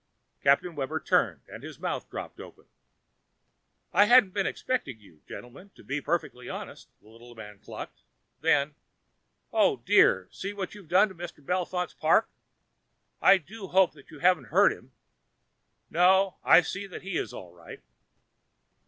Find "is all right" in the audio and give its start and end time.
17.15-17.83